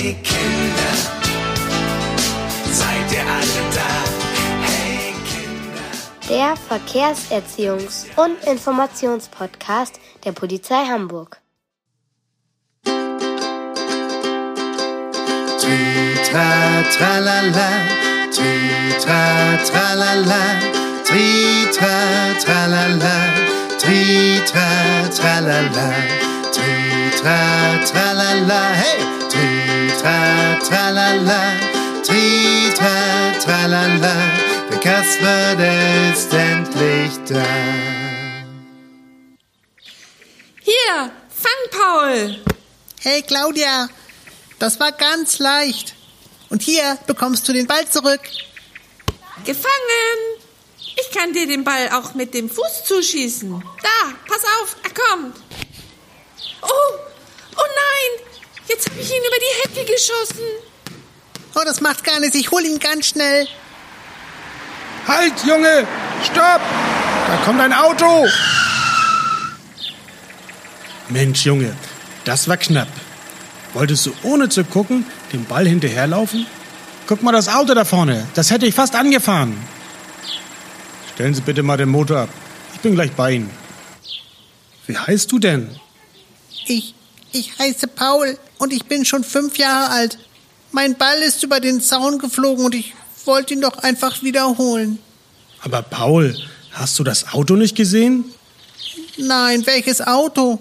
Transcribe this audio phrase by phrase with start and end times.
[0.00, 0.94] Hey Kinder,
[2.70, 3.90] seid ihr alle da?
[4.62, 5.90] Hey Kinder.
[6.28, 11.40] Der Verkehrserziehungs- und Informationspodcast der Polizei Hamburg.
[15.60, 16.48] Tritra,
[16.96, 17.70] tralala,
[18.30, 20.42] tritra, tralala,
[21.02, 21.94] tritra,
[22.44, 23.16] tralala,
[23.80, 24.68] tritra,
[25.16, 25.88] tralala,
[26.52, 27.38] tritra,
[27.90, 31.42] tralala, hey, tritra, tralala,
[32.02, 34.16] tritra, tralala,
[34.70, 37.44] der Kasper, der ist endlich da.
[40.62, 42.44] Hier, fang Paul.
[43.00, 43.88] Hey Claudia,
[44.58, 45.94] das war ganz leicht.
[46.50, 48.20] Und hier bekommst du den Ball zurück.
[49.44, 50.18] Gefangen.
[51.00, 53.62] Ich kann dir den Ball auch mit dem Fuß zuschießen.
[53.82, 55.36] Da, pass auf, er kommt.
[56.62, 56.98] Oh,
[57.56, 58.27] oh nein,
[58.68, 60.44] jetzt habe ich ihn über die Hecke geschossen.
[61.54, 62.36] Oh, das macht gar nichts.
[62.36, 63.48] Ich hol ihn ganz schnell.
[65.06, 65.86] Halt, Junge!
[66.22, 66.60] Stopp!
[67.26, 68.26] Da kommt ein Auto!
[71.08, 71.74] Mensch, Junge,
[72.24, 72.88] das war knapp.
[73.72, 76.46] Wolltest du ohne zu gucken den Ball hinterherlaufen?
[77.06, 79.56] Guck mal das Auto da vorne, das hätte ich fast angefahren.
[81.14, 82.28] Stellen Sie bitte mal den Motor ab.
[82.74, 83.50] Ich bin gleich bei Ihnen.
[84.86, 85.70] Wie heißt du denn?
[86.66, 86.94] Ich,
[87.32, 90.18] ich heiße Paul und ich bin schon fünf Jahre alt.
[90.72, 94.98] Mein Ball ist über den Zaun geflogen und ich wollte ihn doch einfach wiederholen.
[95.60, 96.36] Aber Paul,
[96.72, 98.24] hast du das Auto nicht gesehen?
[99.16, 100.58] Nein, welches Auto?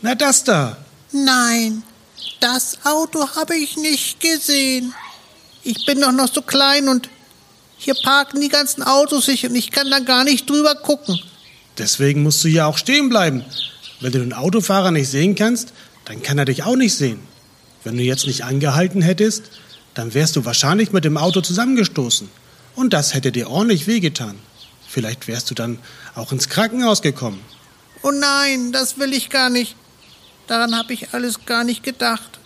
[0.00, 0.76] Na, das da.
[1.12, 1.82] Nein,
[2.40, 4.94] das Auto habe ich nicht gesehen.
[5.62, 7.08] Ich bin doch noch so klein und
[7.76, 11.20] hier parken die ganzen Autos sich und ich kann da gar nicht drüber gucken.
[11.78, 13.44] Deswegen musst du hier auch stehen bleiben.
[14.00, 15.72] Wenn du den Autofahrer nicht sehen kannst,
[16.04, 17.20] dann kann er dich auch nicht sehen.
[17.84, 19.50] Wenn du jetzt nicht angehalten hättest,
[19.94, 22.28] dann wärst du wahrscheinlich mit dem Auto zusammengestoßen.
[22.74, 24.36] Und das hätte dir ordentlich wehgetan.
[24.88, 25.78] Vielleicht wärst du dann
[26.14, 27.40] auch ins Krankenhaus gekommen.
[28.02, 29.76] Oh nein, das will ich gar nicht.
[30.46, 32.40] Daran habe ich alles gar nicht gedacht.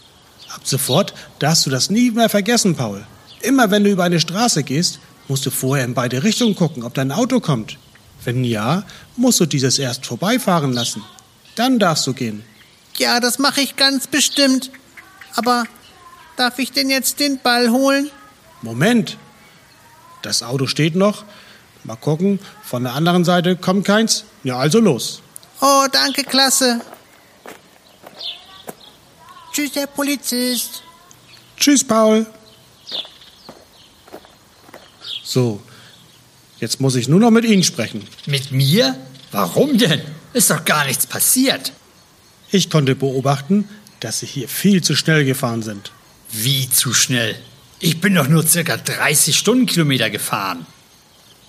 [0.54, 3.06] Ab sofort darfst du das nie mehr vergessen, Paul.
[3.42, 6.94] Immer wenn du über eine Straße gehst, musst du vorher in beide Richtungen gucken, ob
[6.94, 7.78] dein Auto kommt.
[8.24, 8.84] Wenn ja,
[9.16, 11.02] musst du dieses erst vorbeifahren lassen.
[11.54, 12.44] Dann darfst du gehen.
[12.98, 14.70] Ja, das mache ich ganz bestimmt.
[15.34, 15.64] Aber
[16.36, 18.10] darf ich denn jetzt den Ball holen?
[18.62, 19.18] Moment.
[20.22, 21.24] Das Auto steht noch.
[21.84, 24.24] Mal gucken, von der anderen Seite kommt keins.
[24.42, 25.22] Ja, also los.
[25.60, 26.80] Oh, danke, klasse.
[29.52, 30.82] Tschüss, Herr Polizist.
[31.56, 32.26] Tschüss, Paul.
[35.22, 35.62] So,
[36.58, 38.06] jetzt muss ich nur noch mit Ihnen sprechen.
[38.26, 38.96] Mit mir?
[39.32, 40.02] Warum denn?
[40.32, 41.72] Ist doch gar nichts passiert.
[42.50, 43.68] Ich konnte beobachten,
[44.00, 45.92] dass Sie hier viel zu schnell gefahren sind.
[46.30, 47.34] Wie zu schnell?
[47.80, 50.66] Ich bin doch nur circa 30 Stundenkilometer gefahren.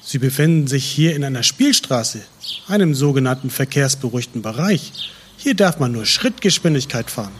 [0.03, 2.21] Sie befinden sich hier in einer Spielstraße,
[2.67, 4.91] einem sogenannten verkehrsberuhigten Bereich.
[5.37, 7.33] Hier darf man nur Schrittgeschwindigkeit fahren.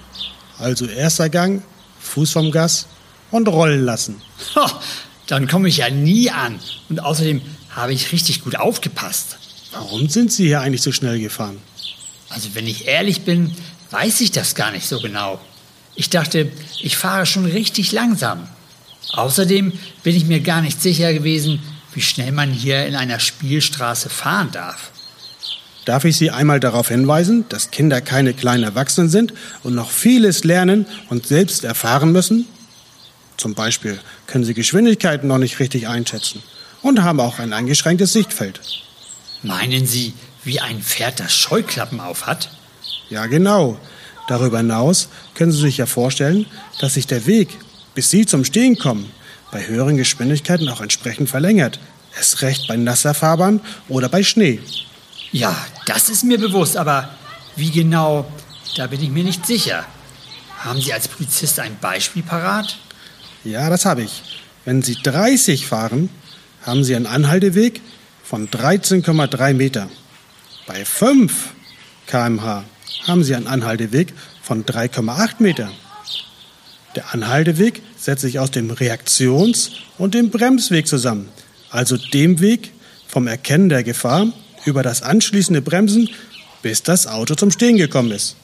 [0.57, 1.63] Also erster Gang,
[1.99, 2.87] Fuß vom Gas
[3.31, 4.21] und rollen lassen.
[4.55, 4.69] Ho,
[5.27, 6.59] dann komme ich ja nie an.
[6.89, 9.37] Und außerdem habe ich richtig gut aufgepasst.
[9.71, 11.57] Warum sind Sie hier eigentlich so schnell gefahren?
[12.29, 13.53] Also wenn ich ehrlich bin,
[13.91, 15.39] weiß ich das gar nicht so genau.
[15.95, 16.51] Ich dachte,
[16.81, 18.47] ich fahre schon richtig langsam.
[19.13, 19.73] Außerdem
[20.03, 21.61] bin ich mir gar nicht sicher gewesen,
[21.93, 24.91] wie schnell man hier in einer Spielstraße fahren darf.
[25.85, 29.33] Darf ich Sie einmal darauf hinweisen, dass Kinder keine kleinen Erwachsenen sind
[29.63, 32.45] und noch vieles lernen und selbst erfahren müssen?
[33.37, 36.43] Zum Beispiel können sie Geschwindigkeiten noch nicht richtig einschätzen
[36.81, 38.59] und haben auch ein eingeschränktes Sichtfeld.
[39.43, 40.13] Meinen Sie,
[40.47, 42.49] wie ein Pferd, das Scheuklappen auf hat?
[43.09, 43.77] Ja, genau.
[44.27, 46.45] Darüber hinaus können Sie sich ja vorstellen,
[46.79, 47.49] dass sich der Weg,
[47.93, 49.11] bis Sie zum Stehen kommen,
[49.51, 51.79] bei höheren Geschwindigkeiten auch entsprechend verlängert.
[52.15, 54.59] Erst recht bei nasser Fahrbahn oder bei Schnee.
[55.31, 55.55] Ja,
[55.85, 57.09] das ist mir bewusst, aber
[57.55, 58.25] wie genau,
[58.75, 59.85] da bin ich mir nicht sicher.
[60.59, 62.77] Haben Sie als Polizist ein Beispiel parat?
[63.43, 64.23] Ja, das habe ich.
[64.65, 66.09] Wenn Sie 30 fahren,
[66.65, 67.81] haben Sie einen Anhalteweg
[68.23, 69.89] von 13,3 Meter.
[70.67, 71.31] Bei 5
[72.07, 72.65] km/h
[73.07, 75.71] haben Sie einen Anhalteweg von 3,8 Meter.
[76.97, 81.29] Der Anhalteweg setzt sich aus dem Reaktions- und dem Bremsweg zusammen,
[81.71, 82.73] also dem Weg
[83.07, 84.27] vom Erkennen der Gefahr
[84.65, 86.09] über das anschließende Bremsen,
[86.61, 88.35] bis das Auto zum Stehen gekommen ist.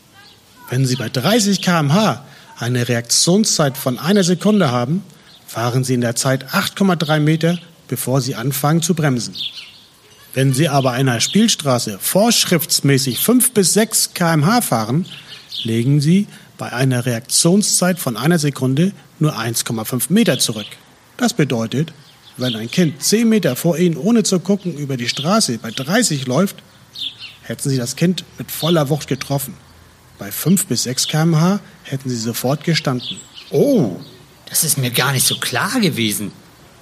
[0.69, 2.23] Wenn Sie bei 30 km/h
[2.57, 5.03] eine Reaktionszeit von einer Sekunde haben,
[5.45, 7.59] fahren Sie in der Zeit 8,3 Meter,
[7.89, 9.35] bevor Sie anfangen zu bremsen.
[10.33, 15.05] Wenn Sie aber einer Spielstraße vorschriftsmäßig 5 bis 6 km/h fahren,
[15.63, 16.27] legen Sie
[16.57, 20.65] bei einer Reaktionszeit von einer Sekunde nur 1,5 Meter zurück.
[21.17, 21.93] Das bedeutet,
[22.37, 26.25] wenn ein Kind 10 Meter vor Ihnen ohne zu gucken über die Straße bei 30
[26.25, 26.55] läuft,
[27.43, 29.53] hätten Sie das Kind mit voller Wucht getroffen.
[30.17, 33.17] Bei 5 bis 6 km/h hätten Sie sofort gestanden.
[33.51, 33.97] Oh,
[34.49, 36.31] das ist mir gar nicht so klar gewesen.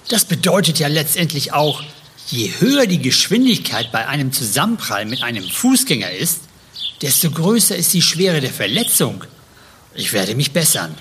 [0.08, 1.82] Das bedeutet ja letztendlich auch,
[2.28, 6.40] je höher die Geschwindigkeit bei einem Zusammenprall mit einem Fußgänger ist,
[7.00, 9.24] desto größer ist die Schwere der Verletzung.
[9.94, 10.94] Ich werde mich bessern.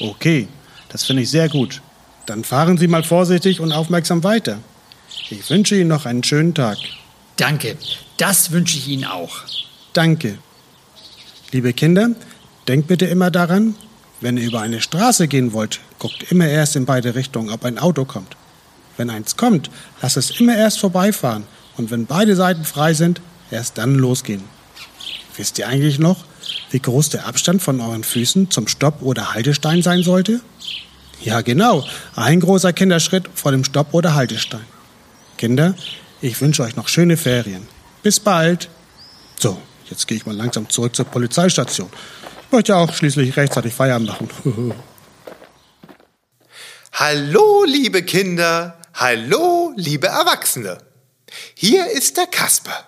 [0.00, 0.48] Okay,
[0.88, 1.80] das finde ich sehr gut.
[2.26, 4.58] Dann fahren Sie mal vorsichtig und aufmerksam weiter.
[5.30, 6.78] Ich wünsche Ihnen noch einen schönen Tag.
[7.36, 7.76] Danke,
[8.16, 9.42] das wünsche ich Ihnen auch.
[9.92, 10.38] Danke.
[11.52, 12.10] Liebe Kinder,
[12.66, 13.76] denkt bitte immer daran,
[14.20, 17.78] wenn ihr über eine Straße gehen wollt, guckt immer erst in beide Richtungen, ob ein
[17.78, 18.36] Auto kommt.
[18.96, 19.70] Wenn eins kommt,
[20.02, 21.44] lasst es immer erst vorbeifahren
[21.76, 23.20] und wenn beide Seiten frei sind,
[23.50, 24.42] erst dann losgehen.
[25.36, 26.24] Wisst ihr eigentlich noch,
[26.70, 30.40] wie groß der Abstand von euren Füßen zum Stopp- oder Haltestein sein sollte?
[31.22, 31.84] Ja, genau.
[32.14, 34.64] Ein großer Kinderschritt vor dem Stopp- oder Haltestein.
[35.36, 35.74] Kinder,
[36.20, 37.66] ich wünsche euch noch schöne Ferien.
[38.02, 38.68] Bis bald.
[39.38, 39.60] So,
[39.90, 41.88] jetzt gehe ich mal langsam zurück zur Polizeistation.
[42.46, 44.74] Ich möchte ja auch schließlich rechtzeitig Feierabend machen.
[46.92, 48.78] Hallo, liebe Kinder.
[48.96, 50.78] Hallo, liebe Erwachsene.
[51.54, 52.86] Hier ist der Kasper.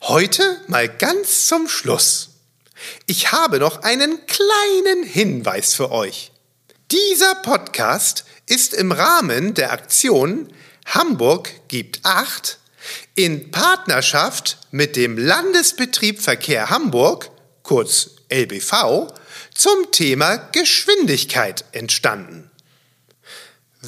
[0.00, 2.30] Heute mal ganz zum Schluss.
[3.04, 6.32] Ich habe noch einen kleinen Hinweis für euch.
[6.90, 10.50] Dieser Podcast ist im Rahmen der Aktion
[10.86, 12.58] Hamburg gibt acht
[13.14, 17.30] in Partnerschaft mit dem Landesbetrieb Verkehr Hamburg,
[17.62, 19.12] kurz LBV,
[19.54, 22.50] zum Thema Geschwindigkeit entstanden.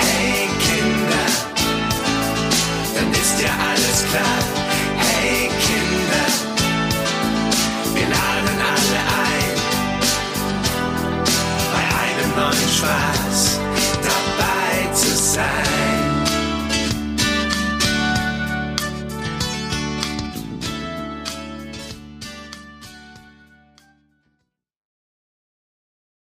[0.03, 1.27] Hey Kinder,
[2.95, 4.41] dann ist ja alles klar.
[4.97, 6.27] Hey Kinder,
[7.93, 9.55] wir laden alle ein
[11.73, 13.60] bei einem neuen Spaß.